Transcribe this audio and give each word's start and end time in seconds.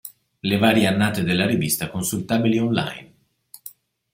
Le 0.41 0.57
varie 0.57 0.87
annate 0.87 1.21
della 1.23 1.45
rivista 1.45 1.91
consultabili 1.91 2.57
online 2.57 3.13